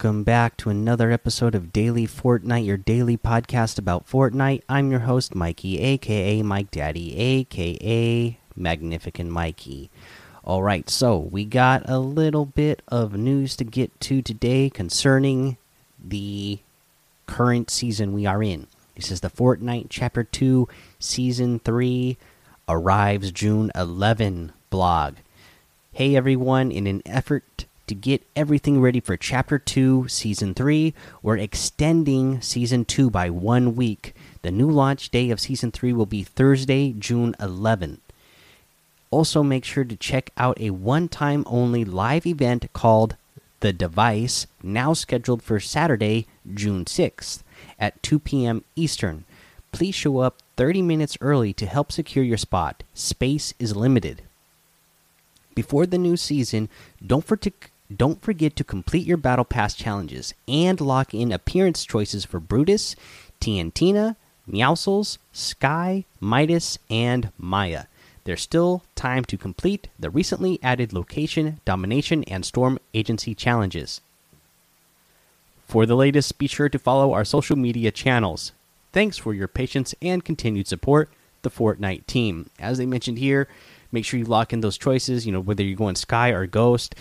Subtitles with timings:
[0.00, 4.62] Welcome back to another episode of Daily Fortnite, your daily podcast about Fortnite.
[4.68, 9.90] I'm your host, Mikey, aka Mike Daddy, aka Magnificent Mikey.
[10.44, 15.56] All right, so we got a little bit of news to get to today concerning
[15.98, 16.60] the
[17.26, 18.68] current season we are in.
[18.94, 20.68] This is the Fortnite Chapter 2,
[21.00, 22.16] Season 3,
[22.68, 25.16] arrives June 11 blog.
[25.92, 30.94] Hey everyone, in an effort to get everything ready for Chapter 2, Season 3.
[31.22, 34.14] We're extending Season 2 by one week.
[34.42, 37.98] The new launch day of Season 3 will be Thursday, June 11th.
[39.10, 43.16] Also, make sure to check out a one time only live event called
[43.60, 47.42] The Device, now scheduled for Saturday, June 6th
[47.78, 48.64] at 2 p.m.
[48.76, 49.24] Eastern.
[49.72, 52.82] Please show up 30 minutes early to help secure your spot.
[52.92, 54.22] Space is limited.
[55.54, 56.68] Before the new season,
[57.04, 57.54] don't forget
[57.94, 62.94] don't forget to complete your Battle Pass challenges and lock in appearance choices for Brutus,
[63.40, 64.16] TNTina,
[64.50, 67.84] Meowscles, Skye, Midas, and Maya.
[68.24, 74.02] There's still time to complete the recently added Location, Domination, and Storm Agency challenges.
[75.66, 78.52] For the latest, be sure to follow our social media channels.
[78.92, 81.10] Thanks for your patience and continued support,
[81.42, 82.50] the Fortnite team.
[82.58, 83.48] As they mentioned here,
[83.92, 86.94] make sure you lock in those choices, you know, whether you're going Skye or Ghost.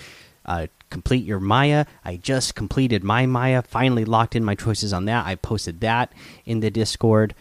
[0.48, 1.86] Uh, complete your Maya.
[2.06, 3.62] I just completed my Maya.
[3.62, 5.26] Finally locked in my choices on that.
[5.26, 6.12] I posted that
[6.46, 7.36] in the Discord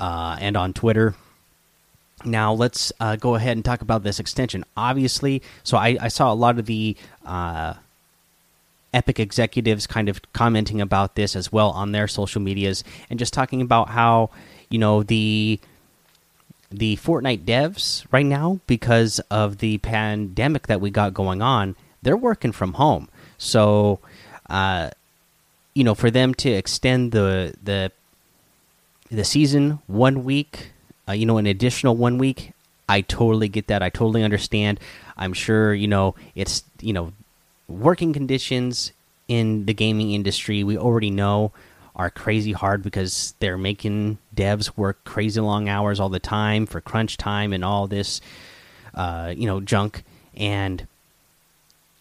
[0.00, 1.14] uh, and on Twitter.
[2.24, 4.64] Now let's uh, go ahead and talk about this extension.
[4.76, 7.74] Obviously, so I, I saw a lot of the uh,
[8.94, 13.32] Epic executives kind of commenting about this as well on their social medias and just
[13.32, 14.30] talking about how
[14.68, 15.58] you know the
[16.70, 22.16] the Fortnite devs right now because of the pandemic that we got going on they're
[22.16, 23.08] working from home.
[23.38, 24.00] So,
[24.50, 24.90] uh,
[25.74, 27.92] you know, for them to extend the the
[29.10, 30.72] the season one week,
[31.08, 32.52] uh, you know, an additional one week,
[32.88, 33.82] I totally get that.
[33.82, 34.80] I totally understand.
[35.16, 37.12] I'm sure you know it's you know
[37.68, 38.92] working conditions
[39.28, 40.64] in the gaming industry.
[40.64, 41.52] We already know
[41.94, 46.80] are crazy hard because they're making devs work crazy long hours all the time for
[46.80, 48.20] crunch time and all this,
[48.94, 50.02] uh, you know, junk
[50.34, 50.86] and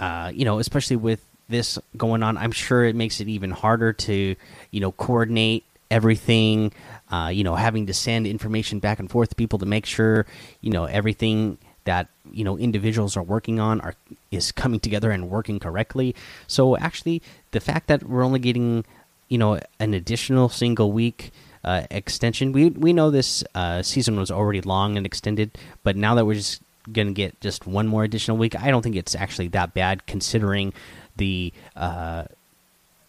[0.01, 3.93] uh, you know, especially with this going on, I'm sure it makes it even harder
[3.93, 4.35] to,
[4.71, 6.73] you know, coordinate everything.
[7.11, 10.25] Uh, you know, having to send information back and forth to people to make sure,
[10.61, 13.95] you know, everything that you know individuals are working on are
[14.29, 16.15] is coming together and working correctly.
[16.47, 18.85] So actually, the fact that we're only getting,
[19.29, 21.31] you know, an additional single week.
[21.63, 22.51] Uh, extension.
[22.53, 26.33] We we know this uh, season was already long and extended, but now that we're
[26.33, 26.63] just
[26.93, 28.55] going to get just one more additional week.
[28.59, 30.73] I don't think it's actually that bad considering
[31.15, 32.25] the uh,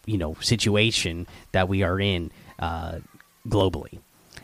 [0.07, 2.99] you know situation that we are in uh,
[3.49, 3.99] globally.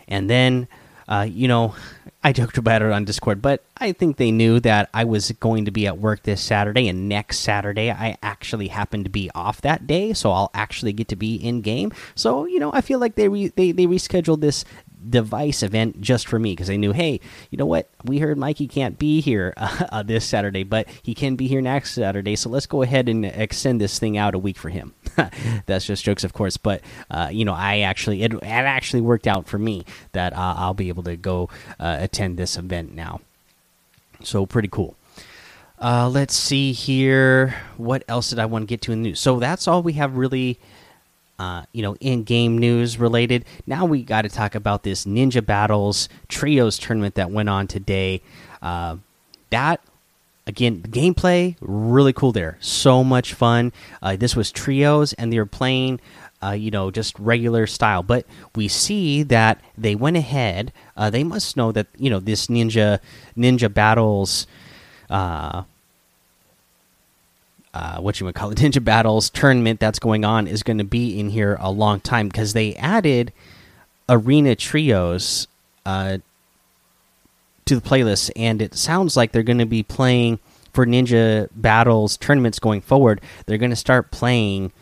[0.07, 0.69] And then
[1.09, 1.75] uh, you know
[2.23, 5.67] I joked about it on Discord, but I think they knew that I was going
[5.67, 9.61] to be at work this Saturday and next Saturday I actually happen to be off
[9.61, 11.93] that day, so I'll actually get to be in game.
[12.15, 14.65] So you know I feel like they they they rescheduled this
[15.09, 17.21] device event just for me because they knew, hey,
[17.51, 17.89] you know what?
[18.05, 21.93] We heard Mikey can't be here uh, this Saturday, but he can be here next
[21.93, 22.37] Saturday.
[22.37, 24.95] So let's go ahead and extend this thing out a week for him.
[25.67, 26.57] That's just jokes, of course.
[26.57, 30.55] But uh, you know, I actually it, it, actually worked out for me that uh,
[30.57, 31.49] I'll be able to go
[31.81, 33.21] uh, attend this event now.
[34.23, 34.97] So pretty cool.
[35.81, 37.55] Uh, let's see here.
[37.77, 39.21] What else did I want to get to in the news?
[39.21, 40.59] So that's all we have really
[41.39, 43.45] uh, you know, in-game news related.
[43.67, 48.23] Now we got to talk about this Ninja Battles Trios tournament that went on today.
[48.61, 48.97] Uh,
[49.51, 49.81] that
[50.47, 52.57] again, the gameplay really cool there.
[52.61, 53.73] So much fun.
[54.03, 56.01] Uh, this was trios, and they were playing.
[56.41, 58.25] Uh, you know, just regular style, but
[58.55, 60.73] we see that they went ahead.
[60.97, 63.01] Uh, they must know that you know this ninja
[63.37, 64.47] ninja battles
[67.79, 70.85] uh, what you would call it, Ninja Battles tournament that's going on is going to
[70.85, 73.33] be in here a long time because they added
[74.09, 75.47] arena trios
[75.87, 76.19] uh,
[77.67, 80.41] to the playlist, and it sounds like they're going to be playing
[80.73, 83.21] for Ninja Battles tournaments going forward.
[83.47, 84.73] They're going to start playing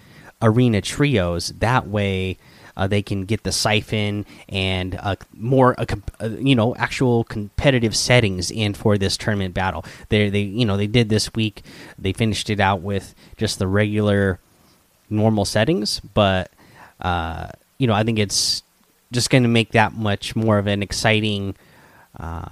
[0.40, 2.38] arena trios that way
[2.76, 5.86] uh, they can get the siphon and uh, more uh,
[6.20, 9.84] uh, you know actual competitive settings in for this tournament battle.
[10.08, 11.62] They they you know they did this week.
[11.98, 14.38] They finished it out with just the regular
[15.08, 16.50] normal settings, but
[17.00, 18.62] uh, you know I think it's
[19.12, 21.54] just going to make that much more of an exciting
[22.18, 22.48] uh,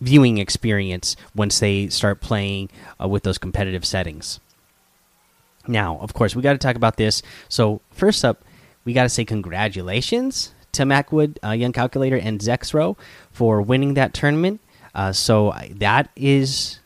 [0.00, 4.40] viewing experience once they start playing with those competitive settings.
[5.66, 7.22] Now, of course, we got to talk about this.
[7.48, 8.42] So, first up,
[8.84, 12.96] we got to say congratulations to Mackwood, uh, Young Calculator, and Zexrow
[13.32, 14.60] for winning that tournament.
[14.94, 16.80] Uh, so that is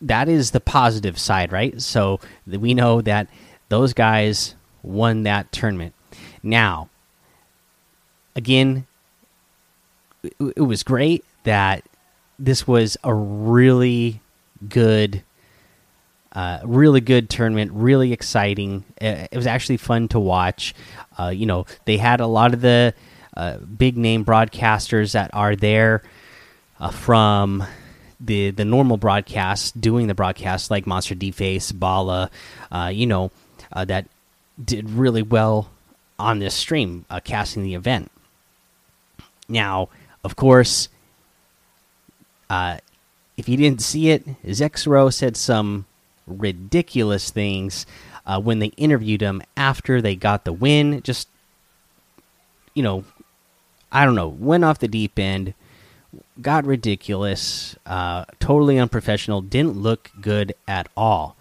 [0.00, 1.80] that is the positive side, right?
[1.80, 3.28] So we know that
[3.68, 5.94] those guys won that tournament.
[6.42, 6.88] Now,
[8.34, 8.86] again,
[10.38, 11.84] it was great that
[12.38, 14.20] this was a really
[14.68, 15.22] good
[16.36, 18.84] uh, really good tournament, really exciting.
[19.00, 20.74] It, was actually fun to watch.
[21.18, 22.92] Uh, you know, they had a lot of the
[23.34, 26.02] uh, big name broadcasters that are there
[26.78, 27.64] uh, from
[28.20, 32.30] the the normal broadcast doing the broadcast, like MonsterDface, Bala,
[32.70, 33.30] uh, you know,
[33.72, 34.06] uh, that
[34.62, 35.70] did really well
[36.18, 38.10] on this stream, casting the event.
[39.48, 39.88] Now,
[40.22, 40.90] of course,
[42.50, 45.86] if you didn't see it, Zexrow said some
[46.26, 47.86] ridiculous things
[48.26, 51.02] uh, when they interviewed him after they got the win.
[51.02, 51.28] Just,
[52.74, 53.04] you know,
[53.92, 55.54] I don't know, went off the deep end,
[56.40, 61.36] got ridiculous, uh, totally unprofessional, didn't look good at all.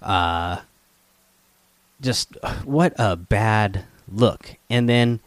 [0.00, 0.60] Uh,
[2.00, 4.56] just what a bad look.
[4.70, 5.20] And then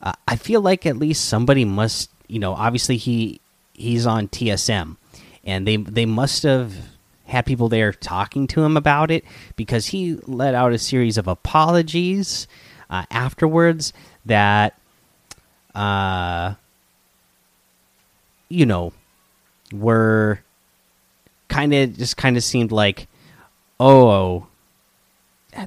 [0.00, 3.40] uh, I feel like at least somebody must, you know, obviously he
[3.72, 4.96] he's on TSM,
[5.44, 6.74] and they they must have
[7.28, 9.24] had people there talking to him about it
[9.56, 12.48] because he let out a series of apologies
[12.90, 13.92] uh, afterwards
[14.24, 14.78] that,
[15.74, 16.54] uh,
[18.48, 18.92] you know,
[19.72, 20.40] were
[21.48, 23.06] kind of just kind of seemed like,
[23.78, 24.46] oh,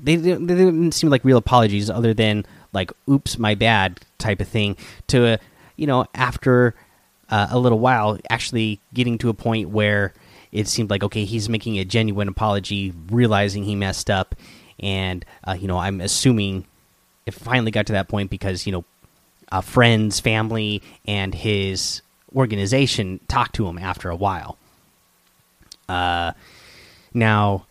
[0.02, 4.48] they, they didn't seem like real apologies other than like, oops, my bad type of
[4.48, 4.76] thing
[5.08, 5.38] to,
[5.76, 6.74] you know, after
[7.30, 10.14] uh, a little while actually getting to a point where
[10.52, 14.36] it seemed like okay, he's making a genuine apology, realizing he messed up,
[14.80, 16.66] and uh, you know, I'm assuming
[17.26, 18.86] it finally got to that point because you know,
[19.52, 22.02] uh, friends, family, and his
[22.36, 24.58] organization talked to him after a while.
[25.88, 26.32] Uh,
[27.14, 27.66] now,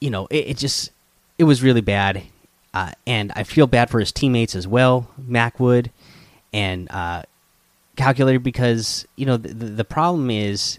[0.00, 0.90] you know, it, it just
[1.38, 2.22] it was really bad,
[2.72, 5.90] uh, and I feel bad for his teammates as well, Mac Mackwood,
[6.52, 7.22] and uh,
[7.96, 10.78] calculator because you know the, the problem is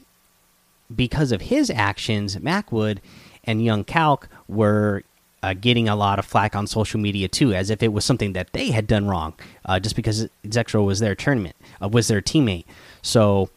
[0.93, 2.99] because of his actions, Mackwood
[3.43, 5.03] and Young Calc were
[5.41, 8.33] uh, getting a lot of flack on social media too, as if it was something
[8.33, 9.33] that they had done wrong,
[9.65, 12.65] uh, just because Zexrow was their tournament, uh, was their teammate.
[13.01, 13.49] So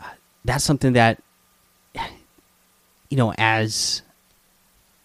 [0.00, 0.10] uh,
[0.44, 1.22] that's something that
[3.10, 4.02] you know, as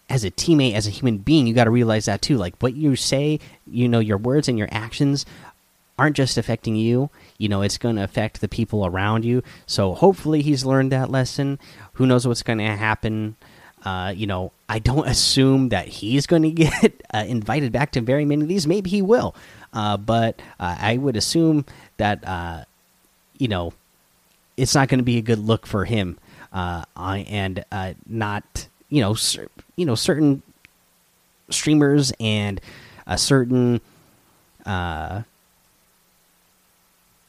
[0.08, 2.36] as a teammate, as a human being, you got to realize that too.
[2.36, 5.24] Like what you say, you know, your words and your actions
[6.00, 7.10] aren't just affecting you
[7.40, 9.42] you know it's going to affect the people around you.
[9.66, 11.58] So hopefully he's learned that lesson.
[11.94, 13.36] Who knows what's going to happen?
[13.82, 18.00] Uh, you know i don't assume that he's going to get uh, invited back to
[18.02, 18.66] very many of these.
[18.66, 19.34] Maybe he will.
[19.72, 21.64] Uh, but uh, i would assume
[21.96, 22.64] that uh,
[23.38, 23.72] you know
[24.56, 26.18] it's not going to be a good look for him.
[26.52, 27.64] Uh, and
[28.06, 29.16] not you know
[29.76, 30.42] you know certain
[31.48, 32.60] streamers and
[33.06, 33.80] a certain
[34.66, 35.22] uh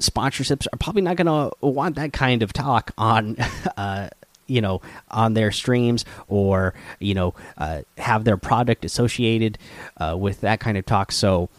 [0.01, 3.37] sponsorships are probably not going to want that kind of talk on
[3.77, 4.09] uh,
[4.47, 9.57] you know on their streams or you know uh, have their product associated
[9.97, 11.11] uh, with that kind of talk.
[11.11, 11.49] So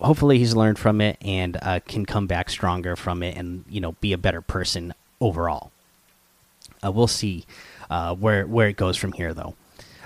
[0.00, 3.80] hopefully he's learned from it and uh, can come back stronger from it and you
[3.80, 5.70] know be a better person overall.
[6.84, 7.44] Uh, we'll see
[7.90, 9.54] uh, where where it goes from here though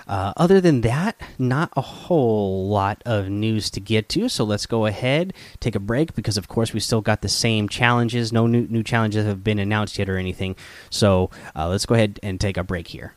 [0.07, 4.29] uh, other than that, not a whole lot of news to get to.
[4.29, 7.69] So let's go ahead, take a break because, of course, we still got the same
[7.69, 8.33] challenges.
[8.33, 10.55] No new new challenges have been announced yet or anything.
[10.89, 13.13] So uh, let's go ahead and take a break here.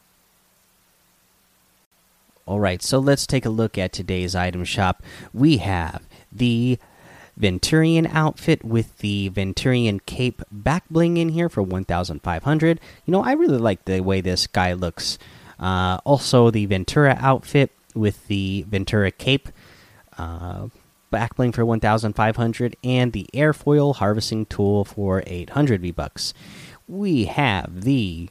[2.47, 5.03] All right, so let's take a look at today's item shop.
[5.35, 6.79] We have the
[7.39, 12.81] Venturion outfit with the Venturion cape back bling in here for 1,500.
[13.05, 15.19] You know, I really like the way this guy looks.
[15.59, 19.49] Uh, also, the Ventura outfit with the Ventura cape,
[20.19, 20.69] uh,
[21.13, 26.35] backbling for 1,500, and the airfoil harvesting tool for 800 V bucks.
[26.87, 28.29] We have the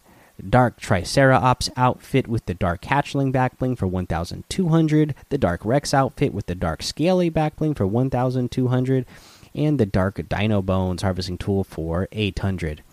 [0.50, 6.46] Dark Triceratops outfit with the Dark Hatchling backbling for 1,200, the Dark Rex outfit with
[6.46, 9.05] the Dark Scaly backbling for 1,200,
[9.53, 12.84] and the Dark Dino Bones harvesting tool for 800.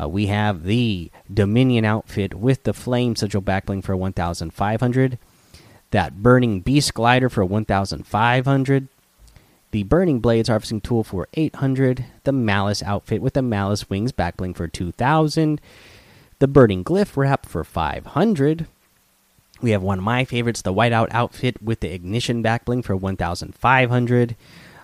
[0.00, 5.18] Uh, we have the Dominion outfit with the Flame Sigil backbling for 1,500.
[5.90, 8.88] That Burning Beast glider for 1,500.
[9.72, 12.04] The Burning Blades harvesting tool for 800.
[12.24, 15.60] The Malice outfit with the Malice wings backbling for 2,000.
[16.38, 18.66] The Burning Glyph wrap for 500.
[19.60, 22.96] We have one of my favorites, the whiteout outfit with the ignition back bling for
[22.96, 24.36] 1,500.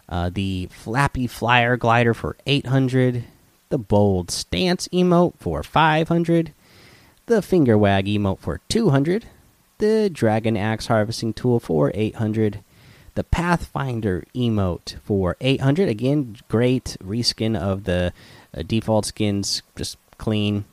[0.08, 3.24] Uh, the flappy flyer glider for 800.
[3.70, 6.52] The bold stance emote for 500.
[7.26, 9.26] The finger wag emote for 200.
[9.78, 12.60] The dragon axe harvesting tool for 800.
[13.14, 15.88] The Pathfinder emote for 800.
[15.88, 18.12] Again, great reskin of the
[18.56, 20.64] uh, default skins, just clean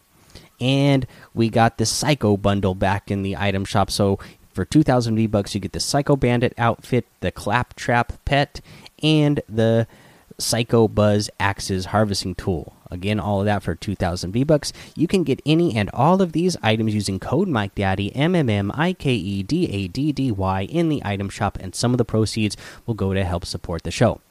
[0.59, 3.91] and we got the Psycho bundle back in the item shop.
[3.91, 4.19] So
[4.53, 8.61] for 2,000 V bucks, you get the Psycho Bandit outfit, the Claptrap pet,
[9.03, 9.87] and the
[10.37, 12.73] Psycho Buzz Axes harvesting tool.
[12.91, 14.71] Again, all of that for 2,000 V bucks.
[14.95, 18.49] You can get any and all of these items using code Mike Daddy M M
[18.49, 21.93] M I K E D A D D Y in the item shop, and some
[21.93, 24.21] of the proceeds will go to help support the show.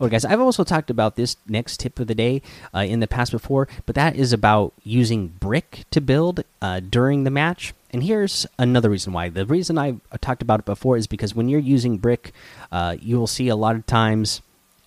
[0.00, 2.42] Okay, guys, I've also talked about this next tip of the day
[2.74, 7.22] uh, in the past before, but that is about using brick to build uh, during
[7.24, 7.74] the match.
[7.90, 9.28] And here's another reason why.
[9.28, 12.32] The reason I talked about it before is because when you're using brick,
[12.72, 14.42] uh, you will see a lot of times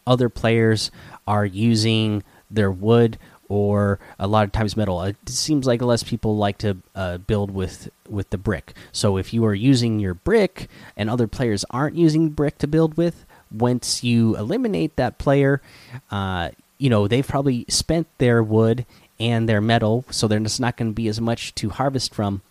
[0.07, 0.89] other players
[1.27, 5.01] are using their wood or a lot of times metal.
[5.03, 8.73] It seems like less people like to uh, build with with the brick.
[8.91, 12.97] So if you are using your brick and other players aren't using brick to build
[12.97, 15.61] with, once you eliminate that player,
[16.09, 18.85] uh, you know they've probably spent their wood
[19.19, 22.41] and their metal, so there's not going to be as much to harvest from.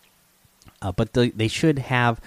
[0.81, 2.19] Uh, but the, they should have,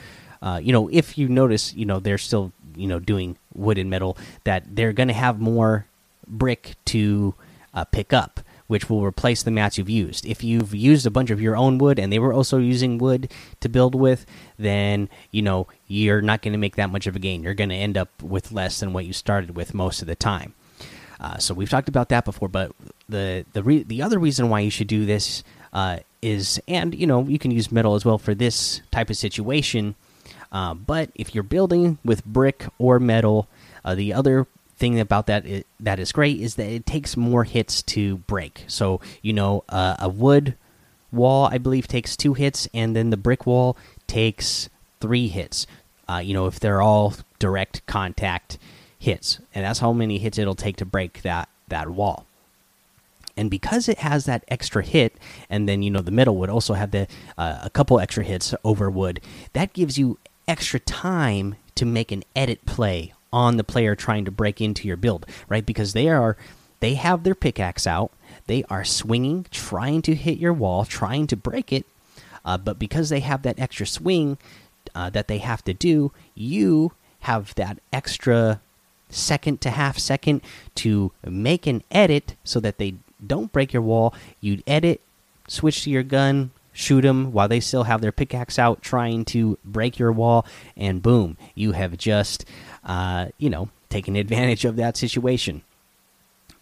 [0.42, 3.90] uh, you know, if you notice, you know, they're still, you know, doing wood and
[3.90, 5.86] metal, that they're going to have more
[6.26, 7.34] brick to
[7.74, 10.24] uh, pick up which will replace the mats you've used.
[10.24, 13.28] If you've used a bunch of your own wood and they were also using wood
[13.58, 14.24] to build with,
[14.60, 17.42] then you know you're not going to make that much of a gain.
[17.42, 20.14] You're going to end up with less than what you started with most of the
[20.14, 20.54] time.
[21.18, 22.70] Uh, so we've talked about that before, but
[23.08, 27.24] the the the other reason why you should do this uh, is, and you know,
[27.24, 29.96] you can use metal as well for this type of situation.
[30.52, 33.48] Uh, but if you're building with brick or metal,
[33.84, 37.44] uh, the other thing about that is, that is great is that it takes more
[37.44, 38.64] hits to break.
[38.66, 40.54] So you know, uh, a wood
[41.12, 43.76] wall I believe takes two hits, and then the brick wall
[44.06, 44.68] takes
[45.00, 45.66] three hits.
[46.08, 48.58] Uh, you know, if they're all direct contact
[48.98, 52.26] hits, and that's how many hits it'll take to break that that wall.
[53.36, 55.14] And because it has that extra hit,
[55.48, 57.06] and then you know the middle would also have the
[57.38, 59.20] uh, a couple extra hits over wood,
[59.52, 60.18] that gives you
[60.50, 64.96] extra time to make an edit play on the player trying to break into your
[64.96, 65.64] build, right?
[65.64, 66.36] Because they are
[66.80, 68.10] they have their pickaxe out,
[68.48, 71.86] they are swinging, trying to hit your wall, trying to break it,
[72.44, 74.38] uh, but because they have that extra swing
[74.92, 78.60] uh, that they have to do, you have that extra
[79.08, 80.40] second to half second
[80.74, 84.12] to make an edit so that they don't break your wall.
[84.40, 85.00] You'd edit,
[85.46, 89.58] switch to your gun, shoot them while they still have their pickaxe out trying to
[89.64, 90.46] break your wall,
[90.76, 92.44] and boom, you have just
[92.84, 95.62] uh, you know, taken advantage of that situation.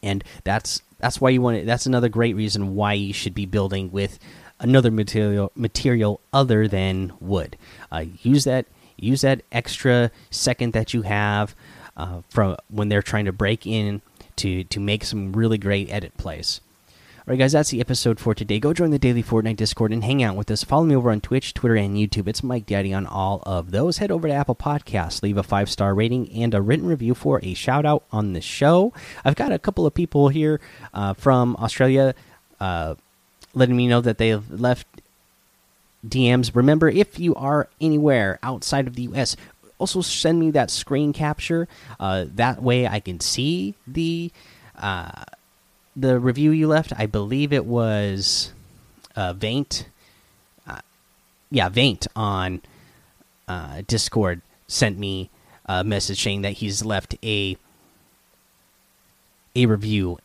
[0.03, 1.67] And that's that's why you want it.
[1.67, 4.19] That's another great reason why you should be building with
[4.61, 7.57] another material material other than wood.
[7.91, 11.55] Uh, use that use that extra second that you have
[11.97, 14.03] uh, from when they're trying to break in
[14.37, 16.61] to to make some really great edit plays.
[17.29, 18.59] All right, guys, that's the episode for today.
[18.59, 20.65] Go join the daily Fortnite Discord and hang out with us.
[20.65, 22.27] Follow me over on Twitch, Twitter, and YouTube.
[22.27, 23.99] It's Mike Daddy on all of those.
[23.99, 27.39] Head over to Apple Podcasts, leave a five star rating and a written review for
[27.43, 28.95] a shout out on the show.
[29.27, 30.59] I've got a couple of people here
[30.95, 32.15] uh, from Australia
[32.61, 32.95] uh,
[33.53, 34.87] letting me know that they have left
[36.09, 36.57] DMs.
[36.57, 39.37] Remember, if you are anywhere outside of the US,
[39.77, 41.69] also send me that screen capture.
[42.01, 44.31] Uh, that way I can see the.
[44.75, 45.25] Uh,
[45.99, 48.53] the review you left, I believe it was
[49.17, 49.89] uh, Vaint.
[50.67, 50.81] Uh,
[51.51, 52.63] yeah, Vaint on
[53.49, 55.31] uh, Discord sent me
[55.67, 57.57] a message saying that he's left a
[59.57, 60.19] a review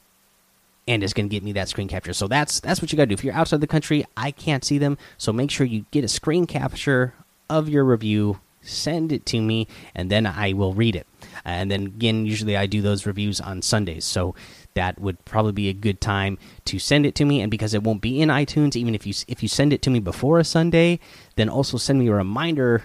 [0.88, 2.14] and is going to get me that screen capture.
[2.14, 3.14] So that's that's what you got to do.
[3.14, 6.08] If you're outside the country, I can't see them, so make sure you get a
[6.08, 7.14] screen capture
[7.50, 11.08] of your review, send it to me, and then I will read it.
[11.46, 14.06] And then again, usually I do those reviews on Sundays.
[14.06, 14.36] So
[14.74, 17.42] that would probably be a good time to send it to me.
[17.42, 19.90] And because it won't be in iTunes even if you if you send it to
[19.90, 21.00] me before a Sunday
[21.36, 22.84] then also send me a reminder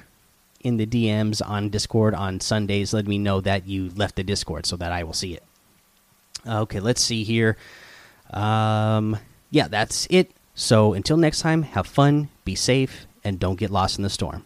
[0.60, 4.66] in the DMs on Discord on Sundays let me know that you left the Discord
[4.66, 5.42] so that I will see it.
[6.46, 7.56] Okay let's see here.
[8.30, 9.16] Um
[9.50, 10.30] yeah that's it.
[10.54, 14.44] So until next time have fun be safe and don't get lost in the storm